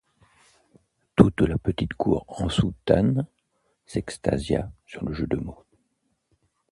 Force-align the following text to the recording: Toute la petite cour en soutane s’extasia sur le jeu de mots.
Toute 1.15 1.41
la 1.41 1.59
petite 1.59 1.93
cour 1.93 2.25
en 2.27 2.49
soutane 2.49 3.27
s’extasia 3.85 4.71
sur 4.87 5.05
le 5.05 5.13
jeu 5.13 5.27
de 5.27 5.35
mots. 5.37 5.63